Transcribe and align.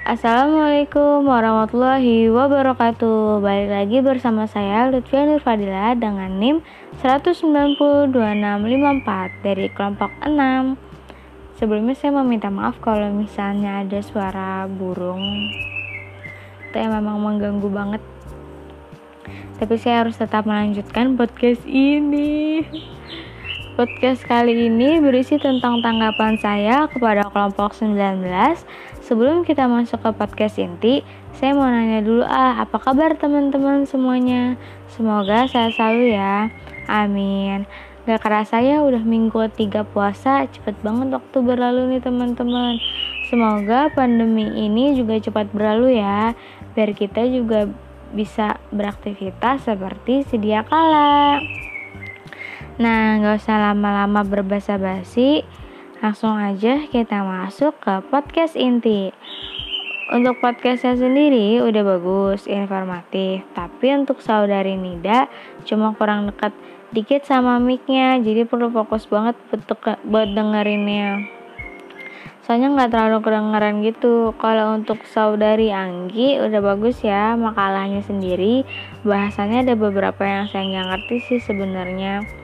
Assalamualaikum 0.00 1.28
warahmatullahi 1.28 2.32
wabarakatuh. 2.32 3.44
Balik 3.44 3.68
lagi 3.68 4.00
bersama 4.00 4.48
saya 4.48 4.88
Lutfia 4.88 5.28
Nurfadila 5.28 5.92
dengan 5.92 6.40
NIM 6.40 6.64
1902654 7.04 9.44
dari 9.44 9.68
kelompok 9.68 10.08
6 10.24 11.60
Sebelumnya 11.60 11.92
saya 11.92 12.16
meminta 12.16 12.48
maaf 12.48 12.80
kalau 12.80 13.12
misalnya 13.12 13.84
ada 13.84 14.00
suara 14.00 14.64
burung. 14.64 15.20
Itu 16.72 16.80
yang 16.80 16.96
memang 16.96 17.20
mengganggu 17.20 17.68
banget. 17.68 18.00
Tapi 19.60 19.76
saya 19.76 20.08
harus 20.08 20.16
tetap 20.16 20.48
melanjutkan 20.48 21.20
podcast 21.20 21.60
ini 21.68 22.64
Podcast 23.80 24.28
kali 24.28 24.68
ini 24.68 25.00
berisi 25.00 25.40
tentang 25.40 25.80
tanggapan 25.80 26.36
saya 26.36 26.84
kepada 26.84 27.24
kelompok 27.32 27.72
19 27.72 27.96
Sebelum 29.00 29.40
kita 29.40 29.72
masuk 29.72 30.04
ke 30.04 30.10
podcast 30.20 30.60
inti, 30.60 31.00
saya 31.32 31.56
mau 31.56 31.64
nanya 31.64 32.04
dulu 32.04 32.20
ah, 32.20 32.60
apa 32.60 32.76
kabar 32.76 33.16
teman-teman 33.16 33.88
semuanya? 33.88 34.60
Semoga 34.92 35.48
saya 35.48 35.72
selalu 35.72 36.12
ya. 36.12 36.52
Amin. 36.92 37.64
Gak 38.04 38.20
kerasa 38.20 38.60
ya 38.60 38.84
udah 38.84 39.00
minggu 39.00 39.48
3 39.48 39.56
puasa, 39.96 40.44
cepet 40.44 40.76
banget 40.84 41.16
waktu 41.16 41.40
berlalu 41.40 41.96
nih 41.96 42.04
teman-teman. 42.04 42.76
Semoga 43.32 43.88
pandemi 43.96 44.44
ini 44.60 44.92
juga 44.92 45.16
cepat 45.16 45.56
berlalu 45.56 46.04
ya, 46.04 46.36
biar 46.76 46.92
kita 46.92 47.24
juga 47.32 47.64
bisa 48.12 48.60
beraktivitas 48.76 49.64
seperti 49.64 50.28
sedia 50.28 50.68
kala. 50.68 51.40
Nah, 52.80 53.20
gak 53.20 53.44
usah 53.44 53.60
lama-lama 53.60 54.24
berbasa 54.24 54.80
basi 54.80 55.44
Langsung 56.00 56.32
aja 56.32 56.88
kita 56.88 57.20
masuk 57.20 57.76
ke 57.76 58.00
podcast 58.08 58.56
inti. 58.56 59.12
Untuk 60.08 60.40
podcastnya 60.40 60.96
sendiri 60.96 61.60
udah 61.60 61.84
bagus, 61.84 62.48
informatif. 62.48 63.44
Tapi 63.52 64.00
untuk 64.00 64.24
saudari 64.24 64.80
Nida 64.80 65.28
cuma 65.68 65.92
kurang 65.92 66.32
dekat 66.32 66.56
dikit 66.96 67.28
sama 67.28 67.60
micnya, 67.60 68.16
jadi 68.16 68.48
perlu 68.48 68.72
fokus 68.72 69.04
banget 69.12 69.36
buat 70.08 70.32
dengerinnya. 70.32 71.28
Soalnya 72.48 72.72
nggak 72.72 72.96
terlalu 72.96 73.20
kedengeran 73.20 73.84
gitu. 73.84 74.32
Kalau 74.40 74.80
untuk 74.80 75.04
saudari 75.04 75.68
Anggi 75.68 76.40
udah 76.40 76.64
bagus 76.64 77.04
ya 77.04 77.36
makalahnya 77.36 78.00
sendiri. 78.08 78.64
Bahasanya 79.04 79.68
ada 79.68 79.74
beberapa 79.76 80.24
yang 80.24 80.48
saya 80.48 80.64
nggak 80.64 80.88
ngerti 80.96 81.16
sih 81.28 81.40
sebenarnya 81.44 82.39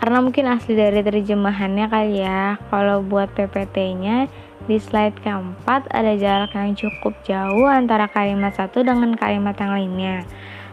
karena 0.00 0.24
mungkin 0.24 0.48
asli 0.48 0.72
dari 0.72 1.04
terjemahannya 1.04 1.86
kali 1.92 2.24
ya. 2.24 2.56
Kalau 2.72 3.04
buat 3.04 3.28
PPT-nya 3.36 4.32
di 4.64 4.80
slide 4.80 5.20
keempat 5.20 5.92
ada 5.92 6.16
jarak 6.16 6.56
yang 6.56 6.72
cukup 6.72 7.12
jauh 7.28 7.68
antara 7.68 8.08
kalimat 8.08 8.56
satu 8.56 8.80
dengan 8.80 9.12
kalimat 9.12 9.52
yang 9.60 9.76
lainnya. 9.76 10.16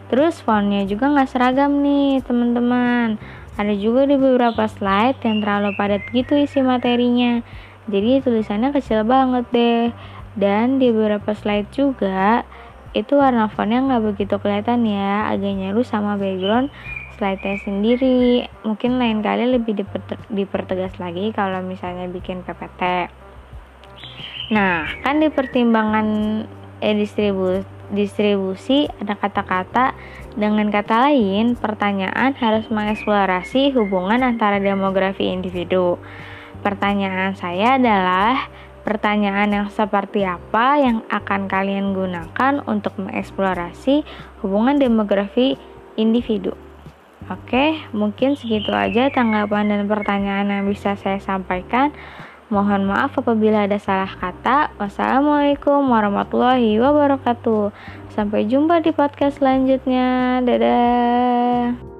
Terus 0.07 0.39
fontnya 0.39 0.87
juga 0.87 1.11
nggak 1.11 1.27
seragam 1.27 1.83
nih 1.83 2.23
teman-teman. 2.23 3.19
Ada 3.59 3.75
juga 3.75 4.07
di 4.07 4.15
beberapa 4.15 4.63
slide 4.63 5.19
yang 5.19 5.43
terlalu 5.43 5.75
padat 5.75 6.07
gitu 6.15 6.39
isi 6.39 6.63
materinya. 6.63 7.43
Jadi 7.91 8.23
tulisannya 8.23 8.71
kecil 8.71 9.03
banget 9.03 9.43
deh. 9.51 9.91
Dan 10.39 10.79
di 10.79 10.87
beberapa 10.95 11.35
slide 11.35 11.67
juga 11.75 12.47
itu 12.95 13.19
warna 13.19 13.51
fontnya 13.51 13.83
nggak 13.83 14.03
begitu 14.15 14.39
kelihatan 14.39 14.87
ya. 14.87 15.27
Agak 15.27 15.51
nyaru 15.51 15.83
sama 15.83 16.15
background 16.15 16.71
slide-nya 17.17 17.57
sendiri. 17.65 18.47
Mungkin 18.63 19.01
lain 19.01 19.19
kali 19.25 19.49
lebih 19.49 19.75
dipertegas 20.31 20.95
lagi 21.01 21.33
kalau 21.33 21.59
misalnya 21.65 22.07
bikin 22.07 22.45
PPT 22.45 23.11
nah 24.47 24.87
kan 25.03 25.19
di 25.19 25.27
pertimbangan 25.27 26.07
eh, 26.79 26.95
distribusi 26.95 27.67
distribusi 27.87 28.83
ada 28.99 29.15
kata-kata 29.15 29.95
dengan 30.35 30.67
kata 30.67 31.07
lain 31.07 31.55
pertanyaan 31.55 32.35
harus 32.35 32.67
mengeksplorasi 32.67 33.71
hubungan 33.79 34.27
antara 34.27 34.59
demografi 34.59 35.31
individu. 35.31 35.95
Pertanyaan 36.67 37.39
saya 37.39 37.79
adalah 37.79 38.51
pertanyaan 38.83 39.55
yang 39.55 39.67
seperti 39.71 40.27
apa 40.27 40.83
yang 40.83 40.99
akan 41.07 41.47
kalian 41.47 41.95
gunakan 41.95 42.59
untuk 42.67 42.99
mengeksplorasi 42.99 44.03
hubungan 44.43 44.75
demografi 44.75 45.55
individu 45.95 46.66
Oke, 47.27 47.83
mungkin 47.91 48.39
segitu 48.39 48.71
aja 48.71 49.11
tanggapan 49.11 49.67
dan 49.67 49.83
pertanyaan 49.91 50.47
yang 50.47 50.63
bisa 50.63 50.95
saya 50.95 51.19
sampaikan. 51.19 51.91
Mohon 52.47 52.87
maaf 52.87 53.19
apabila 53.19 53.67
ada 53.67 53.75
salah 53.75 54.07
kata. 54.07 54.71
Wassalamualaikum 54.79 55.83
warahmatullahi 55.91 56.79
wabarakatuh. 56.79 57.75
Sampai 58.15 58.47
jumpa 58.47 58.79
di 58.79 58.95
podcast 58.95 59.43
selanjutnya. 59.43 60.39
Dadah. 60.47 61.96